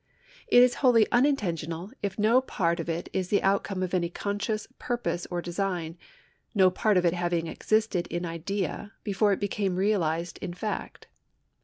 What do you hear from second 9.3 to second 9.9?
it became